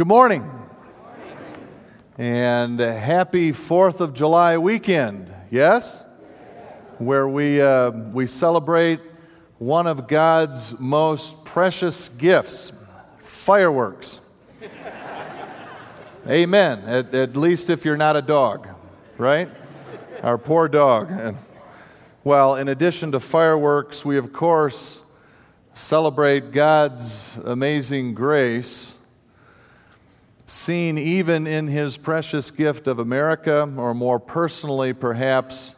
[0.00, 0.50] Good morning.
[2.16, 6.06] And happy 4th of July weekend, yes?
[6.96, 9.00] Where we, uh, we celebrate
[9.58, 12.72] one of God's most precious gifts
[13.18, 14.22] fireworks.
[16.30, 16.78] Amen.
[16.86, 18.68] At, at least if you're not a dog,
[19.18, 19.50] right?
[20.22, 21.36] Our poor dog.
[22.24, 25.02] Well, in addition to fireworks, we of course
[25.74, 28.96] celebrate God's amazing grace
[30.50, 35.76] seen even in his precious gift of America, or more personally, perhaps,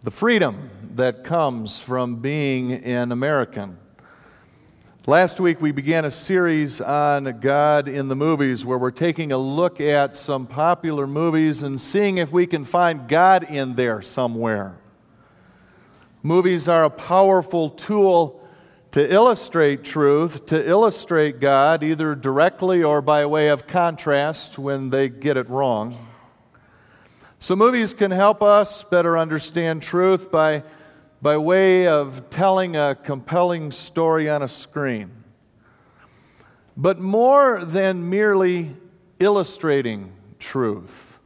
[0.00, 3.78] the freedom that comes from being an American.
[5.06, 9.38] Last week, we began a series on God in the movies where we're taking a
[9.38, 14.76] look at some popular movies and seeing if we can find God in there somewhere.
[16.24, 18.41] Movies are a powerful tool
[18.92, 25.08] to illustrate truth, to illustrate God, either directly or by way of contrast when they
[25.08, 26.08] get it wrong.
[27.38, 30.62] So, movies can help us better understand truth by,
[31.22, 35.10] by way of telling a compelling story on a screen.
[36.76, 38.76] But more than merely
[39.18, 41.18] illustrating truth,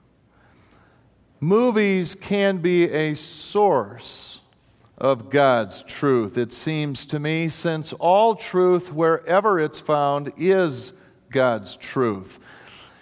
[1.40, 4.40] movies can be a source
[4.98, 10.94] of God's truth, it seems to me, since all truth, wherever it's found, is
[11.30, 12.38] God's truth.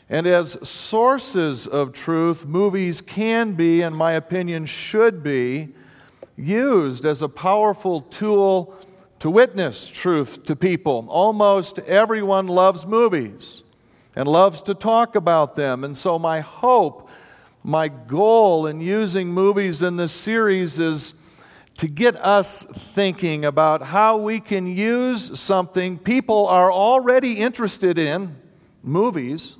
[0.08, 5.68] And as sources of truth, movies can be, in my opinion, should be,
[6.36, 8.74] used as a powerful tool
[9.20, 11.06] to witness truth to people.
[11.08, 13.62] Almost everyone loves movies
[14.16, 15.84] and loves to talk about them.
[15.84, 17.08] And so, my hope,
[17.62, 21.14] my goal in using movies in this series is
[21.76, 28.36] to get us thinking about how we can use something people are already interested in,
[28.82, 29.56] movies,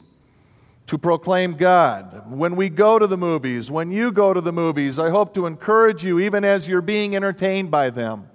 [0.86, 2.30] to proclaim God.
[2.30, 5.46] When we go to the movies, when you go to the movies, I hope to
[5.46, 8.28] encourage you, even as you're being entertained by them,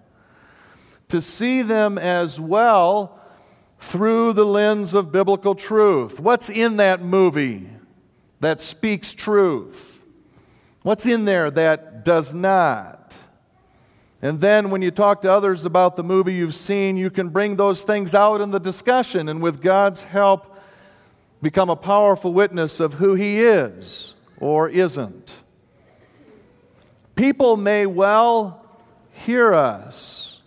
[1.08, 3.20] to see them as well
[3.80, 6.20] through the lens of biblical truth.
[6.20, 7.70] What's in that movie
[8.42, 10.04] that speaks truth?
[10.82, 12.99] What's in there that does not?
[14.22, 17.56] And then when you talk to others about the movie you've seen, you can bring
[17.56, 20.58] those things out in the discussion and with God's help
[21.42, 25.44] become a powerful witness of who He is or isn't.
[27.16, 28.66] People may well
[29.12, 30.42] hear us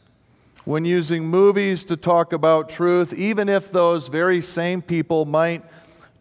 [0.65, 5.65] when using movies to talk about truth, even if those very same people might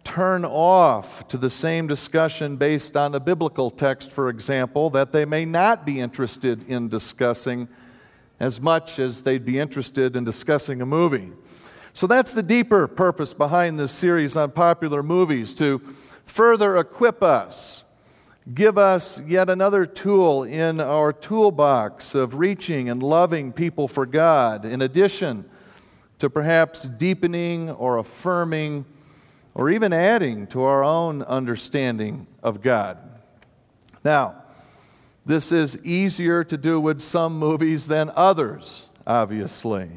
[0.03, 5.25] turn off to the same discussion based on a biblical text, for example, that they
[5.25, 7.67] may not be interested in discussing
[8.39, 11.31] as much as they'd be interested in discussing a movie.
[11.93, 15.79] So that's the deeper purpose behind this series on popular movies to
[16.25, 17.83] further equip us,
[18.53, 24.65] give us yet another tool in our toolbox of reaching and loving people for God,
[24.65, 25.45] in addition
[26.17, 28.85] to perhaps deepening or affirming
[29.53, 32.97] or even adding to our own understanding of God.
[34.03, 34.43] Now,
[35.25, 39.89] this is easier to do with some movies than others, obviously.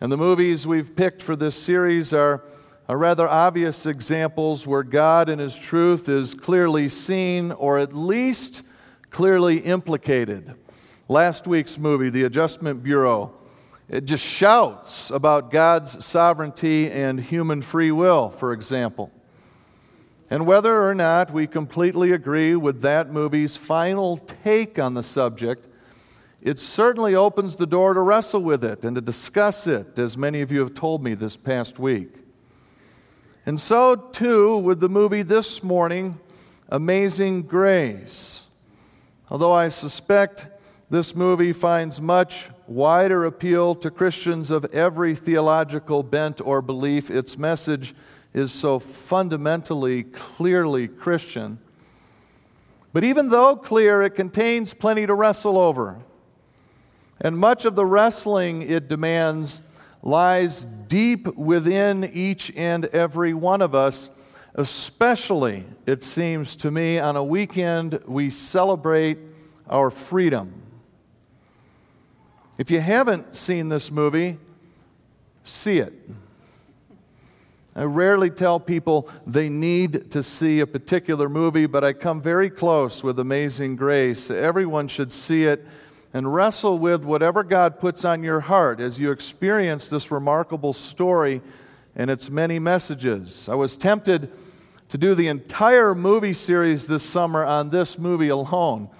[0.00, 2.42] And the movies we've picked for this series are,
[2.88, 8.62] are rather obvious examples where God and His truth is clearly seen or at least
[9.10, 10.54] clearly implicated.
[11.08, 13.34] Last week's movie, The Adjustment Bureau,
[13.92, 19.12] it just shouts about God's sovereignty and human free will, for example.
[20.30, 25.66] And whether or not we completely agree with that movie's final take on the subject,
[26.40, 30.40] it certainly opens the door to wrestle with it and to discuss it, as many
[30.40, 32.14] of you have told me this past week.
[33.44, 36.18] And so, too, with the movie this morning,
[36.70, 38.46] Amazing Grace.
[39.28, 40.48] Although I suspect
[40.88, 47.10] this movie finds much wider appeal to Christians of every theological bent or belief.
[47.10, 47.94] Its message
[48.32, 51.58] is so fundamentally, clearly Christian.
[52.92, 56.00] But even though clear, it contains plenty to wrestle over.
[57.20, 59.60] And much of the wrestling it demands
[60.02, 64.10] lies deep within each and every one of us,
[64.54, 69.18] especially, it seems to me, on a weekend we celebrate
[69.68, 70.61] our freedom.
[72.58, 74.38] If you haven't seen this movie,
[75.42, 75.94] see it.
[77.74, 82.50] I rarely tell people they need to see a particular movie, but I come very
[82.50, 84.30] close with Amazing Grace.
[84.30, 85.66] Everyone should see it
[86.12, 91.40] and wrestle with whatever God puts on your heart as you experience this remarkable story
[91.96, 93.48] and its many messages.
[93.48, 94.30] I was tempted
[94.90, 98.90] to do the entire movie series this summer on this movie alone.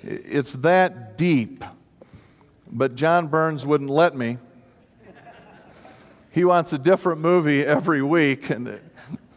[0.00, 1.64] It's that deep.
[2.70, 4.38] But John Burns wouldn't let me.
[6.30, 8.80] He wants a different movie every week, and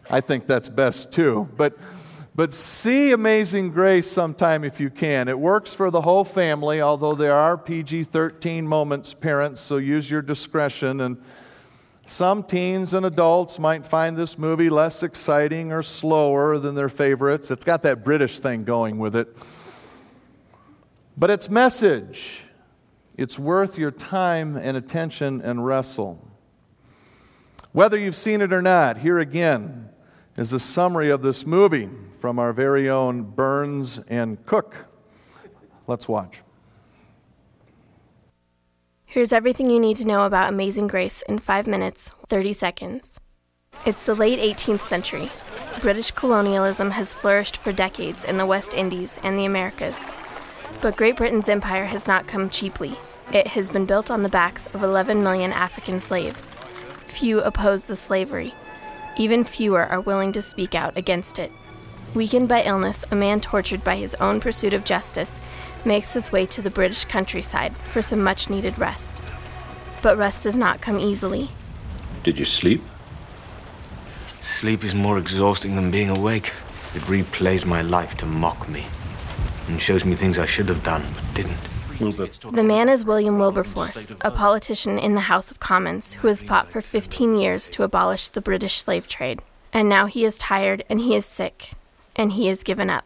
[0.10, 1.48] I think that's best too.
[1.56, 1.78] But,
[2.36, 5.28] but see Amazing Grace sometime if you can.
[5.28, 10.10] It works for the whole family, although there are PG 13 moments, parents, so use
[10.10, 11.02] your discretion.
[11.02, 11.22] And
[12.08, 17.52] some teens and adults might find this movie less exciting or slower than their favorites.
[17.52, 19.38] It's got that British thing going with it.
[21.16, 22.44] But its message,
[23.18, 26.24] it's worth your time and attention and wrestle.
[27.74, 29.90] Whether you've seen it or not, here again
[30.38, 34.75] is a summary of this movie from our very own Burns and Cook.
[35.88, 36.42] Let's watch.
[39.06, 43.18] Here's everything you need to know about Amazing Grace in 5 minutes, 30 seconds.
[43.86, 45.31] It's the late 18th century.
[45.81, 50.08] British colonialism has flourished for decades in the West Indies and the Americas.
[50.81, 52.98] But Great Britain's empire has not come cheaply.
[53.34, 56.50] It has been built on the backs of 11 million African slaves.
[57.08, 58.56] Few oppose the slavery.
[59.18, 61.52] Even fewer are willing to speak out against it.
[62.14, 65.42] Weakened by illness, a man tortured by his own pursuit of justice
[65.84, 69.22] makes his way to the British countryside for some much needed rest.
[70.02, 71.50] But rest does not come easily.
[72.24, 72.82] Did you sleep?
[74.40, 76.54] Sleep is more exhausting than being awake.
[76.96, 78.86] It replays my life to mock me
[79.68, 81.58] and shows me things I should have done but didn't.
[81.98, 86.70] The man is William Wilberforce, a politician in the House of Commons who has fought
[86.70, 89.42] for 15 years to abolish the British slave trade.
[89.74, 91.72] And now he is tired and he is sick,
[92.16, 93.06] and he has given up.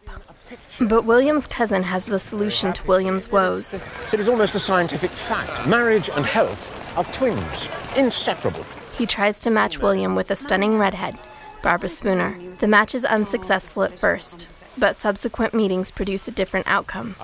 [0.78, 3.80] But William's cousin has the solution to William's woes.
[4.12, 5.66] It is almost a scientific fact.
[5.66, 8.64] Marriage and health are twins, inseparable.
[8.98, 11.18] He tries to match William with a stunning redhead,
[11.62, 12.38] Barbara Spooner.
[12.56, 14.48] The match is unsuccessful at first,
[14.78, 17.14] but subsequent meetings produce a different outcome.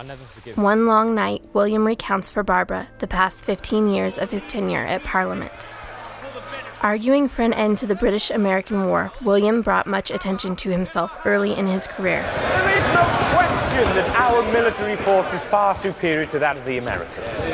[0.54, 5.04] One long night, William recounts for Barbara the past 15 years of his tenure at
[5.04, 5.68] Parliament.
[6.80, 11.18] Arguing for an end to the British American War, William brought much attention to himself
[11.24, 12.22] early in his career.
[12.22, 13.02] There is no
[13.34, 17.50] question that our military force is far superior to that of the Americans.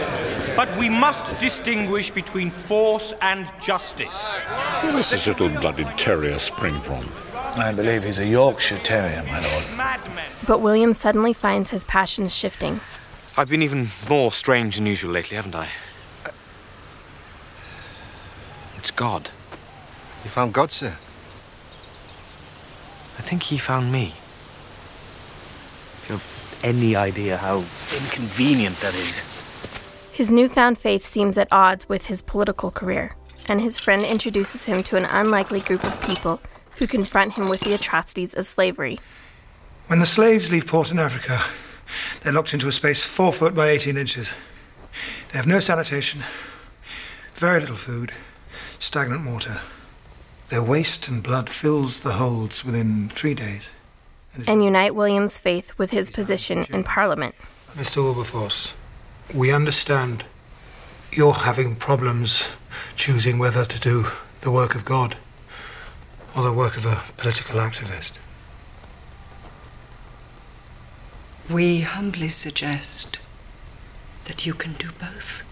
[0.56, 4.36] But we must distinguish between force and justice.
[4.82, 7.08] Where does this little blooded terrier spring from?
[7.56, 10.00] I believe he's a Yorkshire Terrier, my lord.
[10.46, 12.80] But William suddenly finds his passions shifting.
[13.36, 15.68] I've been even more strange than usual lately, haven't I?
[18.76, 19.30] It's God.
[20.24, 20.96] You found God, sir?
[23.18, 24.14] I think he found me.
[26.02, 29.22] If you have any idea how inconvenient that is.
[30.12, 33.14] His newfound faith seems at odds with his political career,
[33.46, 36.40] and his friend introduces him to an unlikely group of people
[36.78, 38.98] who confront him with the atrocities of slavery.
[39.86, 41.42] When the slaves leave port in Africa,
[42.22, 44.30] they're locked into a space four foot by 18 inches.
[45.30, 46.22] They have no sanitation,
[47.34, 48.12] very little food,
[48.78, 49.60] stagnant water.
[50.48, 53.70] Their waste and blood fills the holds within three days.
[54.46, 57.34] and unite William's faith with his position in Parliament.
[57.76, 58.02] Mr.
[58.02, 58.72] Wilberforce,
[59.32, 60.24] we understand
[61.12, 62.48] you're having problems
[62.96, 64.06] choosing whether to do
[64.40, 65.16] the work of God
[66.36, 68.18] or the work of a political activist.
[71.50, 73.18] We humbly suggest
[74.24, 75.42] that you can do both.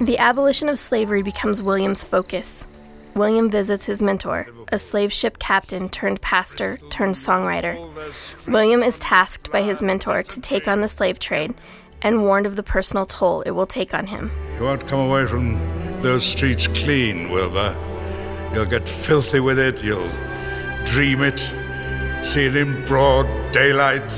[0.00, 2.66] The abolition of slavery becomes William's focus.
[3.14, 7.78] William visits his mentor, a slave ship captain turned pastor turned songwriter.
[8.48, 11.54] William is tasked by his mentor to take on the slave trade
[12.02, 14.32] and warned of the personal toll it will take on him.
[14.58, 15.60] You won't come away from
[16.02, 17.76] those streets clean, Wilbur.
[18.54, 20.08] You'll get filthy with it, you'll
[20.84, 21.40] dream it,
[22.24, 24.08] see it in broad daylight.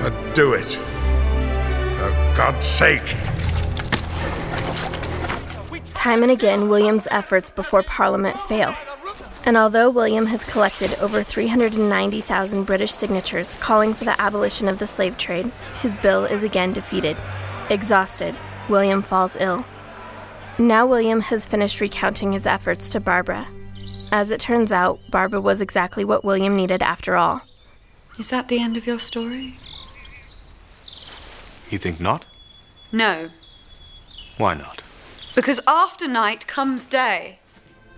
[0.00, 0.72] But do it.
[1.98, 3.04] For God's sake.
[5.92, 8.74] Time and again, William's efforts before Parliament fail.
[9.44, 14.86] And although William has collected over 390,000 British signatures calling for the abolition of the
[14.86, 17.18] slave trade, his bill is again defeated.
[17.68, 18.34] Exhausted,
[18.70, 19.66] William falls ill.
[20.60, 23.48] Now William has finished recounting his efforts to Barbara.
[24.12, 27.40] As it turns out, Barbara was exactly what William needed after all.
[28.18, 29.54] Is that the end of your story?
[31.70, 32.26] You think not?
[32.92, 33.30] No,
[34.36, 34.82] Why not?
[35.34, 37.38] because after night comes day.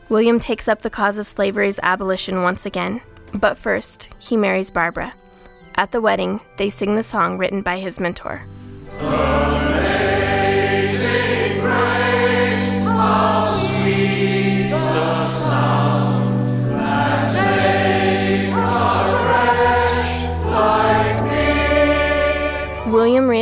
[0.08, 3.00] William takes up the cause of slavery's abolition once again,
[3.34, 5.12] but first, he marries Barbara.
[5.74, 8.44] At the wedding, they sing the song written by his mentor.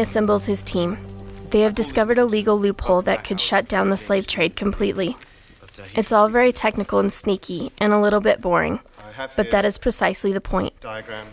[0.01, 0.99] Assembles his team.
[1.51, 5.17] They have discovered a legal loophole that could shut down the slave trade completely.
[5.95, 8.81] It's all very technical and sneaky and a little bit boring,
[9.37, 10.73] but that is precisely the point.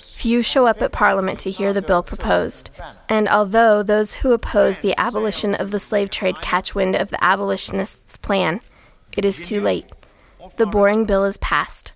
[0.02, 2.70] Few show up at Parliament to hear the bill proposed,
[3.10, 7.24] and although those who oppose the abolition of the slave trade catch wind of the
[7.24, 8.62] abolitionists' plan,
[9.16, 9.86] it is too late.
[10.58, 11.94] The boring bill is passed.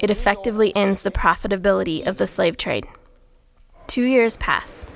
[0.00, 2.86] It effectively ends the profitability of the slave trade.
[3.86, 4.86] Two years pass.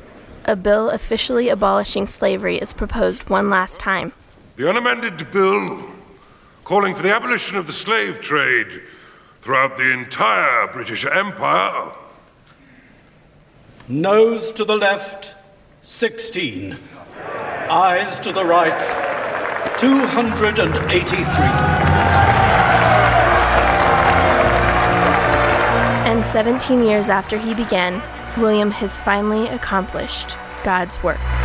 [0.47, 4.13] A bill officially abolishing slavery is proposed one last time.
[4.57, 5.91] The unamended bill
[6.65, 8.83] calling for the abolition of the slave trade
[9.41, 11.93] throughout the entire British Empire.
[13.89, 15.35] Noes to the left,
[15.81, 16.77] 16.
[17.71, 18.81] Ayes to the right,
[19.79, 21.45] 283.
[26.07, 28.03] And 17 years after he began,
[28.37, 31.44] William has finally accomplished God's work.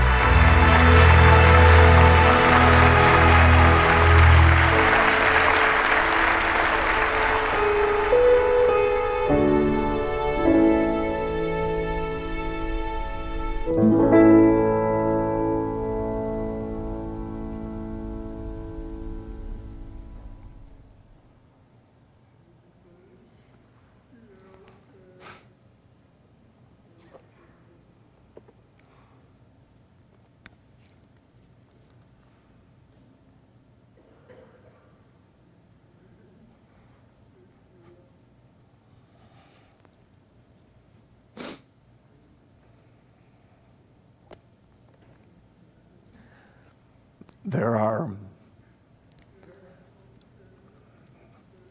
[47.49, 48.15] There are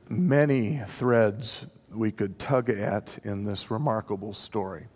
[0.08, 4.88] many threads we could tug at in this remarkable story.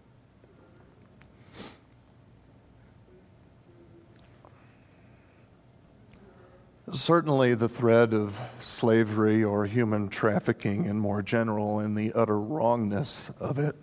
[6.90, 13.30] Certainly, the thread of slavery or human trafficking, in more general, and the utter wrongness
[13.38, 13.76] of it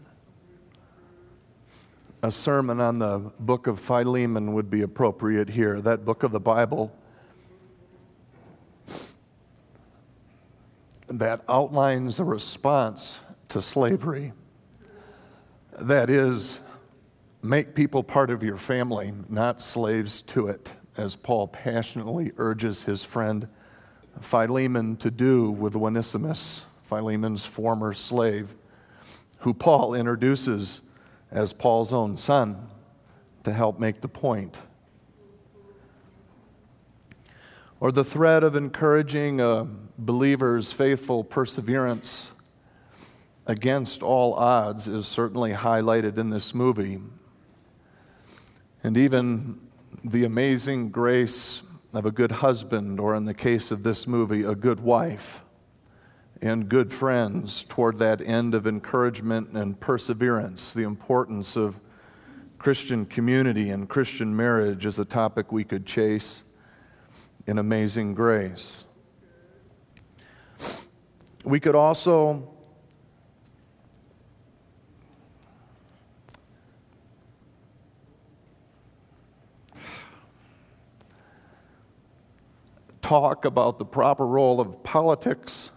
[2.21, 6.39] a sermon on the book of Philemon would be appropriate here, that book of the
[6.39, 6.91] Bible
[11.07, 14.33] that outlines a response to slavery.
[15.79, 16.61] That is,
[17.41, 23.03] make people part of your family, not slaves to it, as Paul passionately urges his
[23.03, 23.47] friend
[24.21, 28.55] Philemon to do with Onesimus, Philemon's former slave,
[29.39, 30.81] who Paul introduces
[31.31, 32.67] as Paul's own son
[33.43, 34.61] to help make the point.
[37.79, 39.67] Or the thread of encouraging a
[39.97, 42.31] believer's faithful perseverance
[43.47, 46.99] against all odds is certainly highlighted in this movie.
[48.83, 49.59] And even
[50.03, 54.55] the amazing grace of a good husband, or in the case of this movie, a
[54.55, 55.43] good wife
[56.41, 60.73] and good friends toward that end of encouragement and perseverance.
[60.73, 61.79] The importance of
[62.57, 66.43] Christian community and Christian marriage is a topic we could chase
[67.47, 68.85] in amazing grace.
[71.43, 72.53] We could also
[83.01, 85.71] talk about the proper role of politics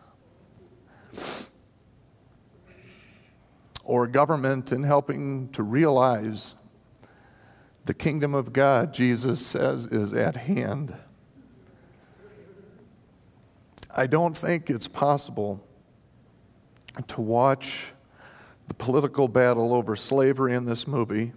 [3.93, 6.55] or government in helping to realize
[7.85, 10.95] the kingdom of God, Jesus says, is at hand.
[13.95, 15.63] I don't think it's possible
[17.07, 17.93] to watch
[18.67, 21.35] the political battle over slavery in this movie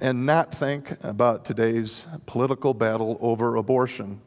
[0.00, 4.22] and not think about today's political battle over abortion.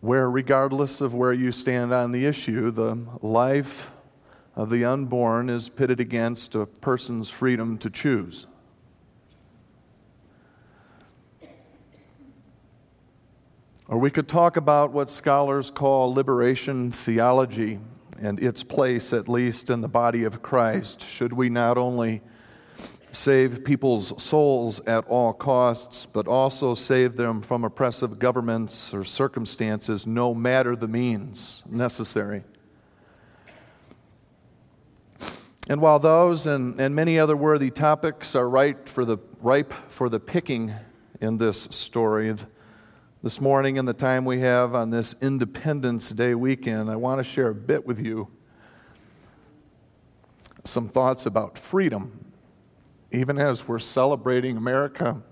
[0.00, 3.90] Where, regardless of where you stand on the issue, the life
[4.56, 8.46] of the unborn is pitted against a person's freedom to choose.
[13.88, 17.80] Or we could talk about what scholars call liberation theology
[18.20, 21.00] and its place, at least in the body of Christ.
[21.00, 22.22] Should we not only
[23.12, 30.06] save people's souls at all costs, but also save them from oppressive governments or circumstances,
[30.06, 32.44] no matter the means necessary.
[35.68, 40.08] And while those and, and many other worthy topics are right for the, ripe for
[40.08, 40.74] the picking
[41.20, 42.34] in this story,
[43.22, 47.24] this morning and the time we have on this Independence Day weekend, I want to
[47.24, 48.28] share a bit with you
[50.64, 52.29] some thoughts about freedom,
[53.12, 55.22] even as we're celebrating America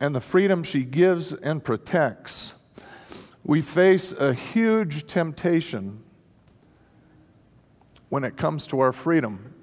[0.00, 2.54] and the freedom she gives and protects.
[3.44, 6.02] We face a huge temptation
[8.08, 9.54] when it comes to our freedom.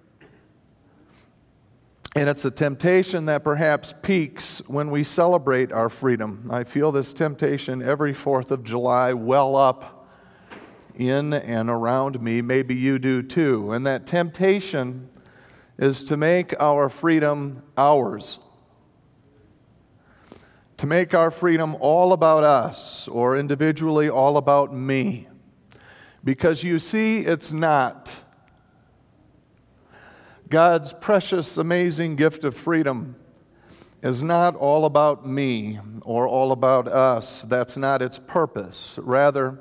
[2.16, 6.50] And it's a temptation that perhaps peaks when we celebrate our freedom.
[6.52, 10.08] I feel this temptation every 4th of July well up
[10.96, 12.42] in and around me.
[12.42, 13.72] Maybe you do too.
[13.72, 15.10] And that temptation
[15.78, 18.40] is to make our freedom ours.
[20.78, 25.28] To make our freedom all about us or individually all about me.
[26.24, 28.16] Because you see, it's not.
[30.50, 33.16] God's precious, amazing gift of freedom
[34.02, 37.42] is not all about me or all about us.
[37.44, 39.00] That's not its purpose.
[39.02, 39.60] Rather,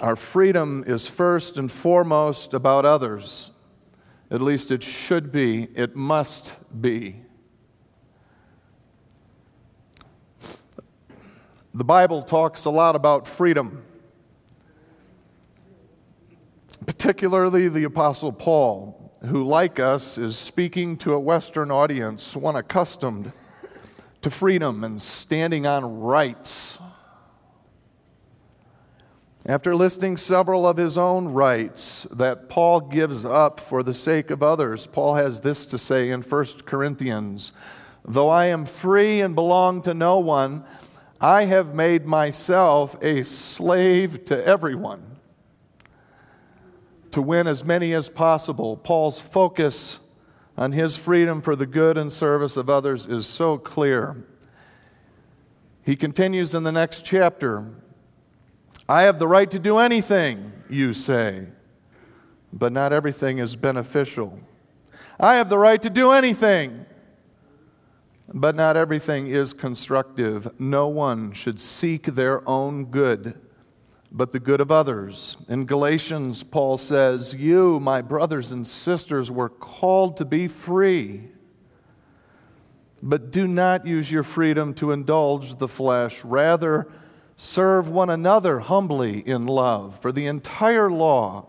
[0.00, 3.50] our freedom is first and foremost about others.
[4.30, 7.22] At least it should be, it must be.
[11.74, 13.84] The Bible talks a lot about freedom,
[16.86, 23.32] particularly the Apostle Paul who, like us, is speaking to a Western audience, one accustomed
[24.22, 26.78] to freedom and standing on rights.
[29.46, 34.42] After listing several of his own rights that Paul gives up for the sake of
[34.42, 37.52] others, Paul has this to say in 1 Corinthians
[38.04, 40.64] Though I am free and belong to no one,
[41.20, 45.02] I have made myself a slave to everyone
[47.10, 48.76] to win as many as possible.
[48.76, 50.00] Paul's focus
[50.56, 54.24] on his freedom for the good and service of others is so clear.
[55.82, 57.66] He continues in the next chapter
[58.90, 61.46] I have the right to do anything, you say,
[62.52, 64.40] but not everything is beneficial.
[65.20, 66.86] I have the right to do anything,
[68.34, 70.48] but not everything is constructive.
[70.58, 73.40] No one should seek their own good
[74.10, 75.36] but the good of others.
[75.48, 81.28] In Galatians, Paul says, You, my brothers and sisters, were called to be free.
[83.00, 86.24] But do not use your freedom to indulge the flesh.
[86.24, 86.88] Rather,
[87.42, 89.98] serve one another humbly in love.
[89.98, 91.46] For the entire law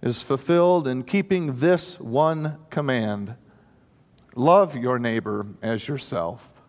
[0.00, 3.34] is fulfilled in keeping this one command
[4.36, 6.60] love your neighbor as yourself.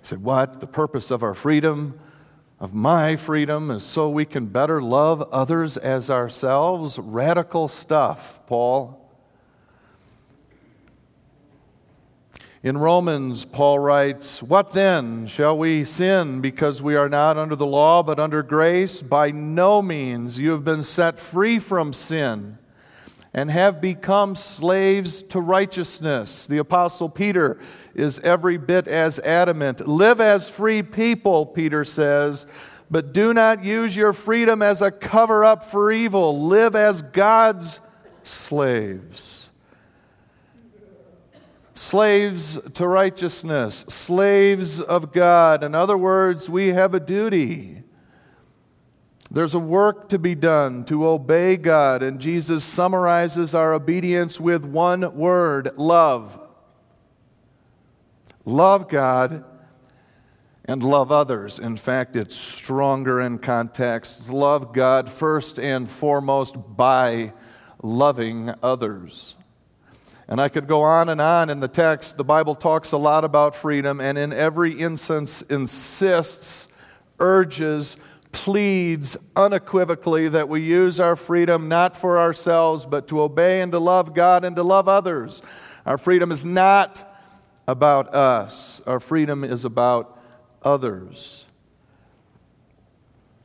[0.00, 0.60] He said, What?
[0.60, 1.98] The purpose of our freedom?
[2.62, 6.96] of my freedom is so we can better love others as ourselves.
[6.96, 9.01] Radical stuff, Paul.
[12.64, 15.26] In Romans, Paul writes, What then?
[15.26, 19.02] Shall we sin because we are not under the law but under grace?
[19.02, 20.38] By no means.
[20.38, 22.58] You have been set free from sin
[23.34, 26.46] and have become slaves to righteousness.
[26.46, 27.58] The Apostle Peter
[27.94, 29.88] is every bit as adamant.
[29.88, 32.46] Live as free people, Peter says,
[32.92, 36.46] but do not use your freedom as a cover up for evil.
[36.46, 37.80] Live as God's
[38.22, 39.48] slaves.
[41.74, 45.64] Slaves to righteousness, slaves of God.
[45.64, 47.82] In other words, we have a duty.
[49.30, 54.66] There's a work to be done to obey God, and Jesus summarizes our obedience with
[54.66, 56.38] one word love.
[58.44, 59.44] Love God
[60.66, 61.58] and love others.
[61.58, 64.28] In fact, it's stronger in context.
[64.30, 67.32] Love God first and foremost by
[67.82, 69.34] loving others.
[70.32, 72.16] And I could go on and on in the text.
[72.16, 76.68] The Bible talks a lot about freedom, and in every instance insists,
[77.20, 77.98] urges,
[78.32, 83.78] pleads unequivocally that we use our freedom not for ourselves, but to obey and to
[83.78, 85.42] love God and to love others.
[85.84, 87.06] Our freedom is not
[87.68, 90.18] about us, our freedom is about
[90.62, 91.46] others.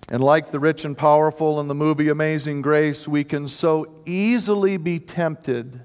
[0.07, 4.77] And like the rich and powerful in the movie Amazing Grace, we can so easily
[4.77, 5.81] be tempted,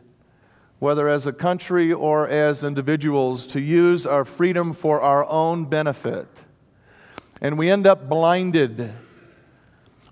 [0.82, 6.26] whether as a country or as individuals, to use our freedom for our own benefit
[7.42, 8.92] and we end up blinded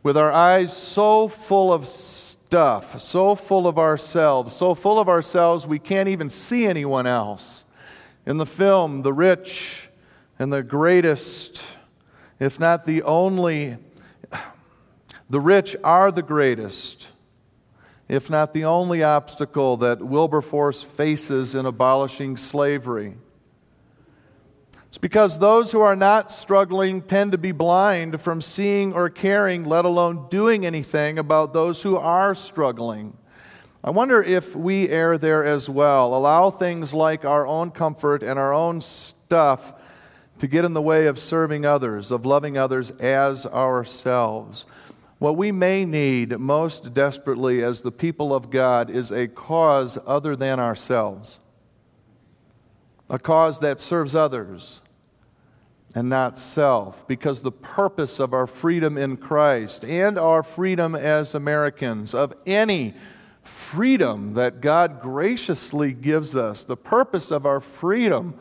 [0.03, 5.65] with our eyes so full of stuff, so full of ourselves, so full of ourselves
[5.65, 7.65] we can't even see anyone else.
[8.27, 9.91] In the film, the rich
[10.41, 11.79] and the greatest,
[12.41, 13.77] if not the only,
[15.31, 17.10] the rich are the greatest,
[18.11, 23.15] if not the only obstacle that Wilberforce faces in abolishing slavery.
[24.89, 29.65] It's because those who are not struggling tend to be blind from seeing or caring,
[29.65, 33.17] let alone doing anything about those who are struggling.
[33.85, 38.41] I wonder if we err there as well, allow things like our own comfort and
[38.41, 39.73] our own stuff
[40.41, 44.67] to get in the way of serving others, of loving others as ourselves.
[45.21, 50.35] What we may need most desperately as the people of God is a cause other
[50.35, 51.39] than ourselves
[53.11, 54.81] a cause that serves others
[55.95, 61.35] and not self, because the purpose of our freedom in Christ and our freedom as
[61.35, 62.95] Americans, of any
[63.43, 68.35] freedom that God graciously gives us, the purpose of our freedom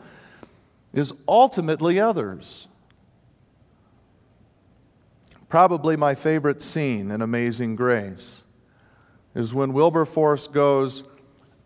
[0.92, 2.68] is ultimately others.
[5.50, 8.44] Probably my favorite scene in Amazing Grace
[9.34, 11.02] is when Wilberforce goes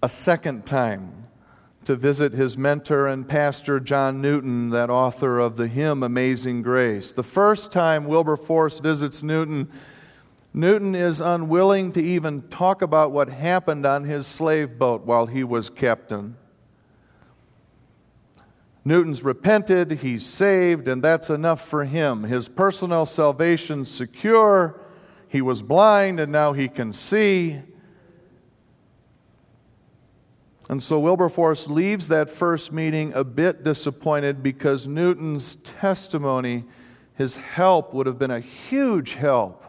[0.02, 1.24] a second time
[1.84, 7.12] to visit his mentor and pastor, John Newton, that author of the hymn Amazing Grace.
[7.12, 9.70] The first time Wilberforce visits Newton,
[10.54, 15.44] Newton is unwilling to even talk about what happened on his slave boat while he
[15.44, 16.36] was captain.
[18.84, 22.24] Newton's repented, he's saved, and that's enough for him.
[22.24, 24.78] His personal salvation secure.
[25.28, 27.60] He was blind and now he can see.
[30.68, 36.64] And so Wilberforce leaves that first meeting a bit disappointed because Newton's testimony,
[37.14, 39.62] his help, would have been a huge help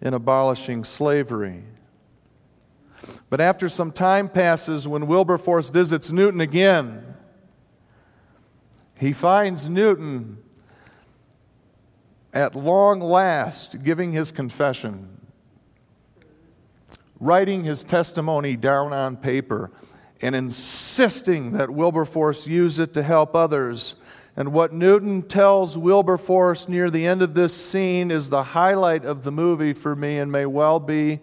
[0.00, 1.64] in abolishing slavery.
[3.28, 7.13] But after some time passes, when Wilberforce visits Newton again,
[9.04, 10.38] he finds Newton
[12.32, 15.20] at long last giving his confession
[17.20, 19.70] writing his testimony down on paper
[20.22, 23.96] and insisting that Wilberforce use it to help others.
[24.36, 29.22] And what Newton tells Wilberforce near the end of this scene is the highlight of
[29.22, 31.20] the movie for me and may well be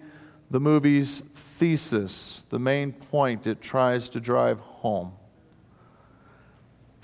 [0.52, 5.14] the movie's thesis, the main point it tries to drive home.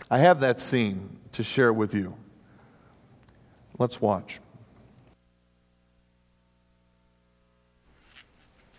[0.10, 2.16] I have that scene to share with you.
[3.78, 4.40] Let's watch.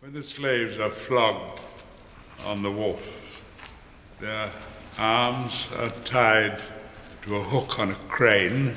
[0.00, 1.60] When the slaves are flogged
[2.46, 3.02] on the wharf,
[4.20, 4.50] their
[4.96, 6.62] arms are tied
[7.22, 8.74] to a hook on a crane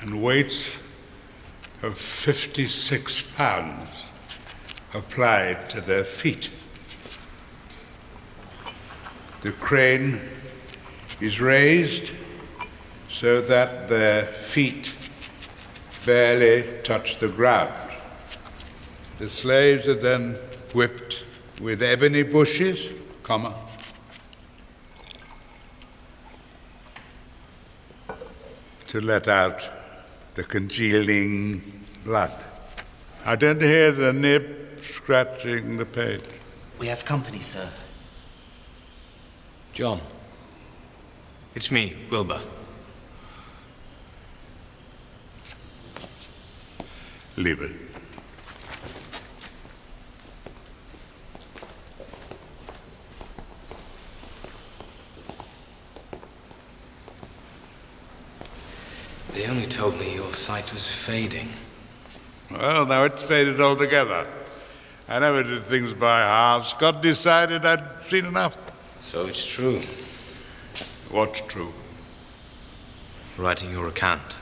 [0.00, 0.76] and weights
[1.82, 3.90] of 56 pounds
[4.94, 6.48] applied to their feet.
[9.42, 10.20] The crane
[11.22, 12.10] is raised
[13.08, 14.92] so that their feet
[16.04, 17.72] barely touch the ground.
[19.18, 20.34] The slaves are then
[20.74, 21.22] whipped
[21.60, 22.90] with ebony bushes,
[23.22, 23.54] comma,
[28.88, 29.62] to let out
[30.34, 31.62] the congealing
[32.04, 32.32] blood.
[33.24, 36.24] I don't hear the nib scratching the page.
[36.80, 37.68] We have company, sir.
[39.72, 40.00] John.
[41.54, 42.40] It's me, Wilbur.
[47.36, 47.72] Leave it.
[59.32, 61.48] They only told me your sight was fading.
[62.50, 64.26] Well, now it's faded altogether.
[65.08, 66.74] I never did things by halves.
[66.74, 68.58] God decided I'd seen enough.
[69.00, 69.80] So it's true.
[71.12, 71.72] What's true?
[73.36, 74.40] Writing your account.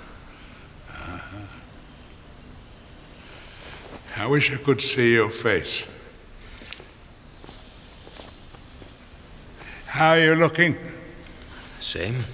[0.88, 1.46] Uh-huh.
[4.16, 5.88] I wish I could see your face.
[9.86, 10.76] How are you looking?
[11.80, 12.24] Same.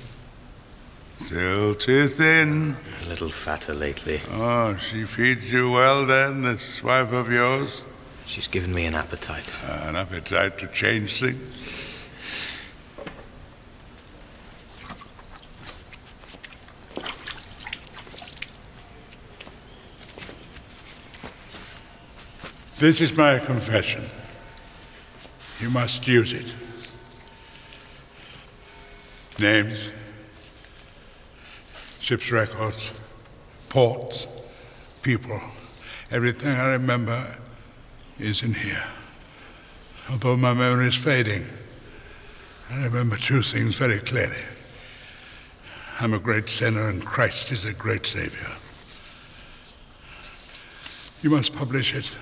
[1.24, 2.76] Still too thin.
[3.06, 4.20] A little fatter lately.
[4.32, 7.84] Oh, she feeds you well then, this wife of yours?
[8.26, 9.50] She's given me an appetite.
[9.64, 11.85] Uh, an appetite to change things?
[22.86, 24.04] This is my confession.
[25.60, 26.54] You must use it.
[29.40, 29.90] Names,
[31.98, 32.94] ship's records,
[33.70, 34.28] ports,
[35.02, 35.40] people.
[36.12, 37.26] Everything I remember
[38.20, 38.84] is in here.
[40.08, 41.44] Although my memory is fading,
[42.70, 44.44] I remember two things very clearly.
[45.98, 48.56] I'm a great sinner and Christ is a great Savior.
[51.20, 52.12] You must publish it.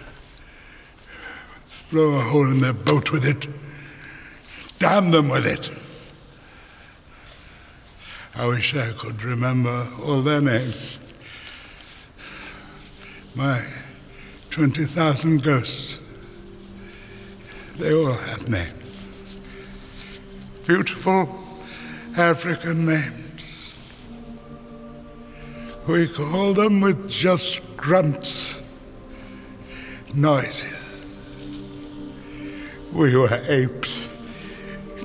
[1.94, 3.46] Blow a hole in their boat with it.
[4.80, 5.70] Damn them with it.
[8.34, 10.98] I wish I could remember all their names.
[13.36, 13.62] My
[14.50, 16.00] 20,000 ghosts,
[17.78, 19.46] they all have names.
[20.66, 21.28] Beautiful
[22.16, 23.72] African names.
[25.86, 28.60] We call them with just grunts,
[30.12, 30.83] noises.
[32.94, 34.08] We were apes.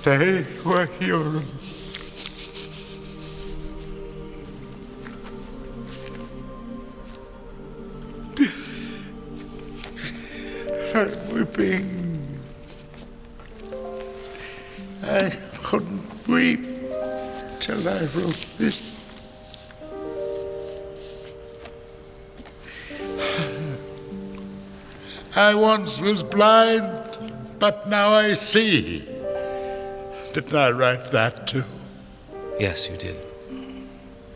[0.03, 1.55] They were humans.
[10.93, 12.39] I'm weeping.
[15.03, 15.29] I
[15.63, 16.63] couldn't weep
[17.59, 18.95] till I wrote this.
[25.35, 27.08] I once was blind,
[27.59, 28.99] but now I see.
[30.33, 31.65] Didn't I write that too?
[32.59, 33.17] Yes, you did.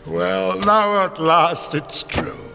[0.05, 2.49] Well, now at last it's true.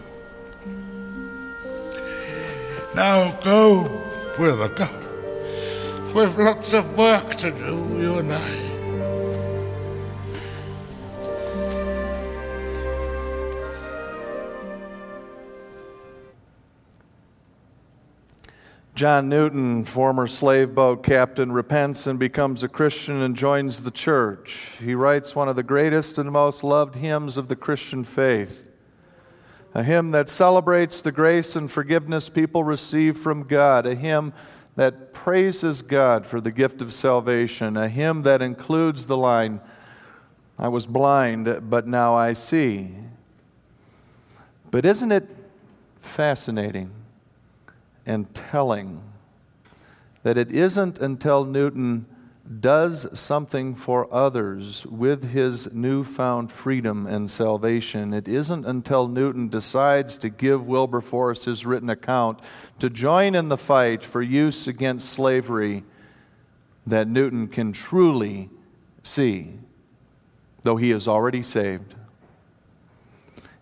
[2.95, 3.89] Now go,
[4.39, 4.89] we'll go.
[6.15, 8.68] We've lots of work to do, you and I.
[18.99, 24.77] John Newton, former slave boat captain, repents and becomes a Christian and joins the church.
[24.81, 28.69] He writes one of the greatest and most loved hymns of the Christian faith,
[29.73, 34.33] a hymn that celebrates the grace and forgiveness people receive from God, a hymn
[34.75, 39.61] that praises God for the gift of salvation, a hymn that includes the line,
[40.59, 42.97] I was blind, but now I see.
[44.73, 45.29] But isn't it
[46.03, 46.98] fascinating?
[48.09, 49.03] And telling
[50.23, 52.07] that it isn't until Newton
[52.61, 60.17] does something for others with his newfound freedom and salvation, it isn't until Newton decides
[60.17, 62.41] to give Wilberforce his written account
[62.79, 65.85] to join in the fight for use against slavery
[66.87, 68.49] that Newton can truly
[69.03, 69.53] see,
[70.63, 71.95] though he is already saved.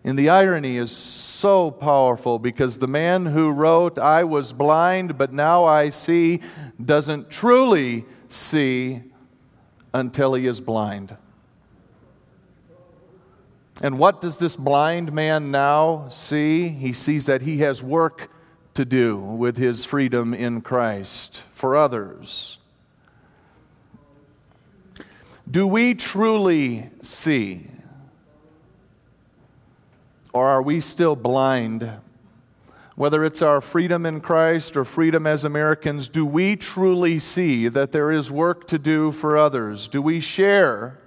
[0.07, 5.33] And the irony is so powerful because the man who wrote, I was blind, but
[5.33, 6.39] now I see,
[6.83, 9.01] doesn't truly see
[9.93, 11.17] until he is blind.
[13.81, 16.69] And what does this blind man now see?
[16.69, 18.31] He sees that he has work
[18.75, 22.59] to do with his freedom in Christ for others.
[25.51, 27.71] Do we truly see?
[30.37, 31.93] Or are we still blind?
[32.95, 37.91] Whether it's our freedom in Christ or freedom as Americans, do we truly see that
[37.91, 39.87] there is work to do for others?
[39.87, 40.99] Do we share?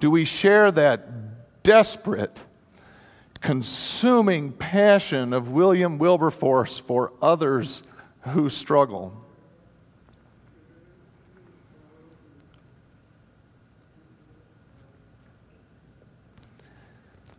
[0.00, 2.46] Do we share that desperate,
[3.42, 7.82] consuming passion of William Wilberforce for others
[8.22, 9.25] who struggle?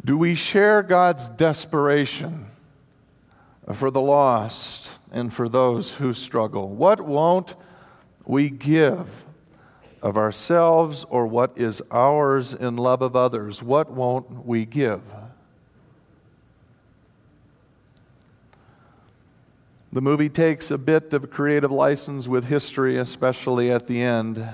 [0.08, 2.46] Do we share God's desperation
[3.74, 6.70] for the lost and for those who struggle?
[6.70, 7.56] What won't
[8.26, 9.26] we give
[10.02, 13.62] of ourselves or what is ours in love of others?
[13.62, 15.02] What won't we give?
[19.92, 24.48] The movie takes a bit of creative license with history, especially at the end.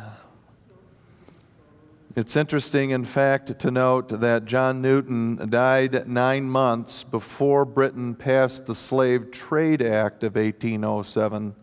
[2.15, 8.67] It's interesting, in fact, to note that John Newton died nine months before Britain passed
[8.67, 11.55] the Slave Trade Act of 1807,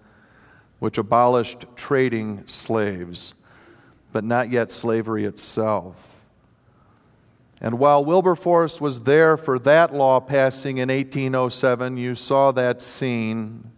[0.80, 3.34] which abolished trading slaves,
[4.12, 6.24] but not yet slavery itself.
[7.60, 13.70] And while Wilberforce was there for that law passing in 1807, you saw that scene.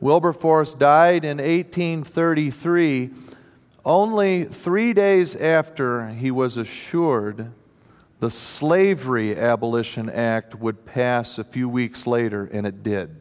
[0.00, 3.12] Wilberforce died in 1833
[3.86, 7.52] only three days after he was assured
[8.18, 13.14] the Slavery Abolition Act would pass a few weeks later, and it did.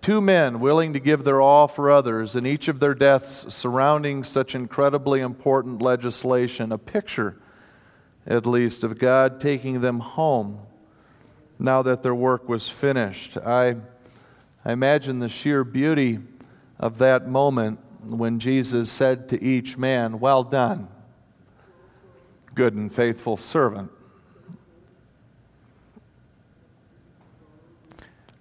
[0.00, 4.22] Two men willing to give their all for others, and each of their deaths surrounding
[4.22, 7.36] such incredibly important legislation, a picture,
[8.24, 10.60] at least, of God taking them home
[11.58, 13.36] now that their work was finished.
[13.38, 13.76] I,
[14.64, 16.20] I imagine the sheer beauty
[16.78, 20.88] of that moment when Jesus said to each man, Well done,
[22.54, 23.90] good and faithful servant.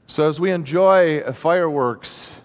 [0.08, 2.41] So, as we enjoy fireworks,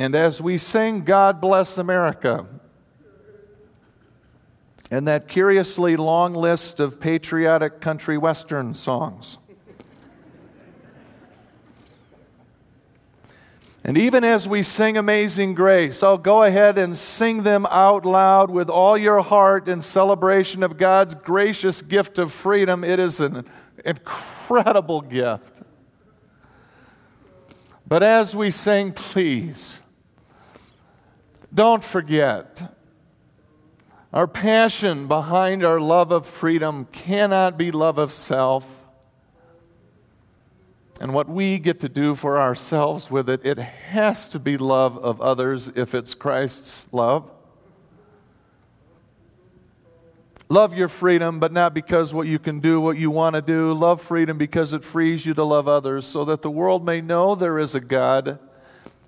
[0.00, 2.46] And as we sing God Bless America,
[4.90, 9.36] and that curiously long list of patriotic country western songs,
[13.90, 18.48] And even as we sing Amazing Grace, I'll go ahead and sing them out loud
[18.48, 22.84] with all your heart in celebration of God's gracious gift of freedom.
[22.84, 23.44] It is an
[23.84, 25.62] incredible gift.
[27.84, 29.82] But as we sing, please,
[31.52, 32.72] don't forget
[34.12, 38.79] our passion behind our love of freedom cannot be love of self
[41.00, 44.98] and what we get to do for ourselves with it, it has to be love
[44.98, 47.30] of others if it's Christ's love.
[50.50, 53.72] Love your freedom, but not because what you can do, what you want to do.
[53.72, 57.34] Love freedom because it frees you to love others, so that the world may know
[57.34, 58.38] there is a God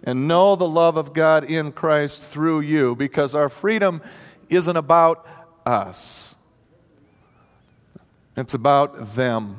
[0.04, 4.00] and know the love of God in Christ through you, because our freedom
[4.48, 5.26] isn't about
[5.66, 6.36] us,
[8.36, 9.58] it's about them.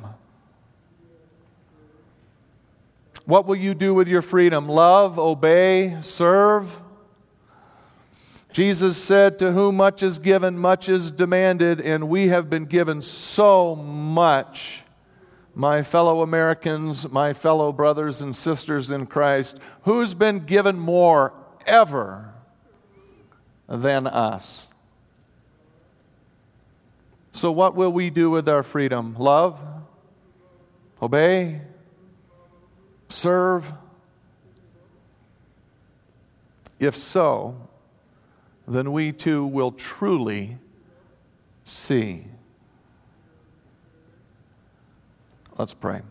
[3.26, 4.68] What will you do with your freedom?
[4.68, 6.80] Love, obey, serve?
[8.52, 13.00] Jesus said, To whom much is given, much is demanded, and we have been given
[13.02, 14.82] so much.
[15.54, 21.32] My fellow Americans, my fellow brothers and sisters in Christ, who's been given more
[21.66, 22.34] ever
[23.68, 24.68] than us?
[27.32, 29.16] So, what will we do with our freedom?
[29.18, 29.60] Love?
[31.02, 31.62] Obey?
[33.14, 33.72] Serve?
[36.78, 37.56] If so,
[38.66, 40.58] then we too will truly
[41.64, 42.26] see.
[45.56, 46.02] Let's pray.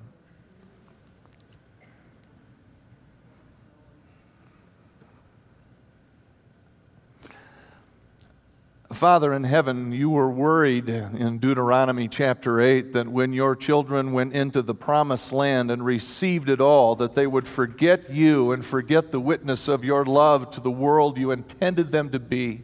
[8.94, 14.34] Father in heaven, you were worried in Deuteronomy chapter 8 that when your children went
[14.34, 19.12] into the promised land and received it all, that they would forget you and forget
[19.12, 22.62] the witness of your love to the world you intended them to be.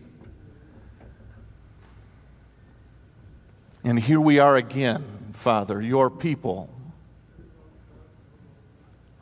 [3.83, 6.69] And here we are again, Father, your people,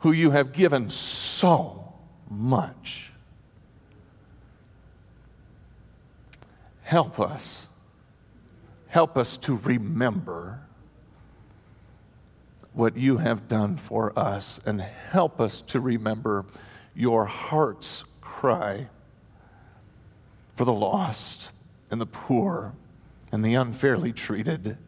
[0.00, 1.94] who you have given so
[2.30, 3.12] much.
[6.88, 7.68] Help us.
[8.86, 10.60] Help us to remember
[12.72, 16.46] what you have done for us and help us to remember
[16.94, 18.88] your heart's cry
[20.56, 21.52] for the lost
[21.90, 22.72] and the poor
[23.30, 24.78] and the unfairly treated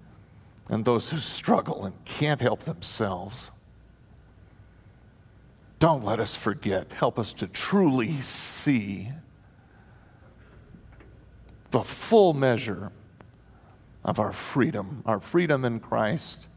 [0.70, 3.50] and those who struggle and can't help themselves.
[5.78, 6.92] Don't let us forget.
[6.92, 9.10] Help us to truly see
[11.70, 12.92] the full measure
[14.04, 16.48] of our freedom, our freedom in Christ,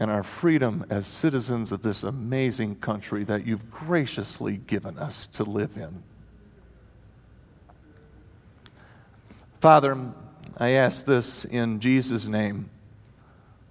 [0.00, 5.44] and our freedom as citizens of this amazing country that you've graciously given us to
[5.44, 6.02] live in.
[9.60, 9.98] Father,
[10.56, 12.70] I ask this in Jesus' name,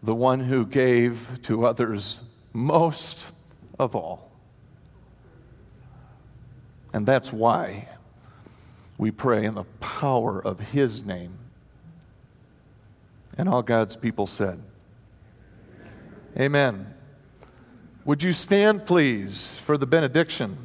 [0.04, 3.32] the one who gave to others most
[3.80, 4.32] of all.
[6.94, 7.88] And that's why
[8.98, 11.38] we pray in the power of His name.
[13.38, 14.62] And all God's people said,
[16.38, 16.94] Amen.
[18.06, 20.58] Would you stand, please, for the benediction?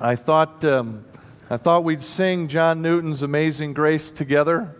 [0.00, 1.04] I thought, um,
[1.50, 4.74] I thought we'd sing John Newton's Amazing Grace together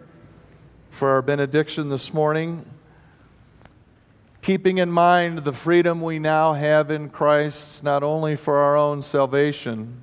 [0.90, 2.64] for our benediction this morning,
[4.42, 9.02] keeping in mind the freedom we now have in Christ, not only for our own
[9.02, 10.02] salvation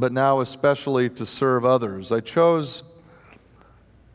[0.00, 2.10] but now especially to serve others.
[2.10, 2.82] I chose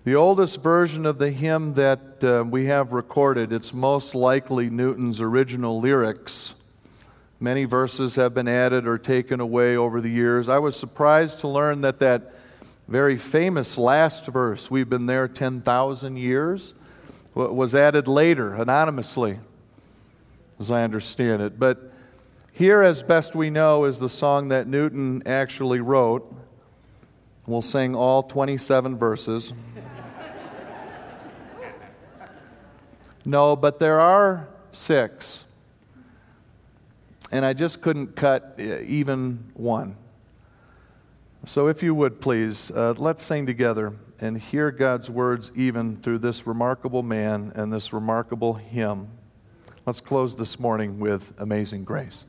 [0.04, 3.54] the oldest version of the hymn that uh, we have recorded.
[3.54, 6.55] It's most likely Newton's original lyrics.
[7.39, 10.49] Many verses have been added or taken away over the years.
[10.49, 12.34] I was surprised to learn that that
[12.88, 16.74] very famous last verse, we've been there 10,000 years,
[17.34, 19.39] was added later, anonymously,
[20.59, 21.59] as I understand it.
[21.59, 21.91] But
[22.56, 26.34] here, as best we know, is the song that Newton actually wrote.
[27.45, 29.51] We'll sing all 27 verses.
[33.26, 35.43] no, but there are six.
[37.30, 39.97] And I just couldn't cut even one.
[41.43, 46.20] So, if you would please, uh, let's sing together and hear God's words even through
[46.20, 49.10] this remarkable man and this remarkable hymn.
[49.86, 52.26] Let's close this morning with Amazing Grace.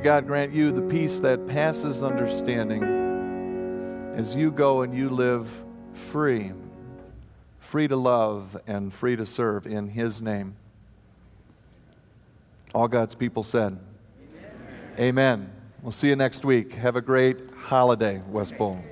[0.00, 2.82] May God grant you the peace that passes understanding
[4.16, 6.52] as you go and you live free,
[7.58, 10.56] free to love and free to serve in His name.
[12.74, 13.78] All God's people said,
[14.98, 14.98] Amen.
[14.98, 15.52] Amen.
[15.82, 16.72] We'll see you next week.
[16.72, 18.82] Have a great holiday, West Bowl.